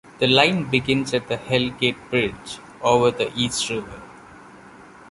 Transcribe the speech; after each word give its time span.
The 0.17 0.25
line 0.25 0.63
begins 0.63 1.13
at 1.13 1.27
the 1.27 1.37
Hell 1.37 1.69
Gate 1.69 2.09
Bridge 2.09 2.57
over 2.81 3.11
the 3.11 3.31
East 3.35 3.69
River. 3.69 4.01